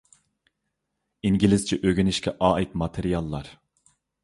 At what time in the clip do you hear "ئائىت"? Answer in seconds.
2.49-2.75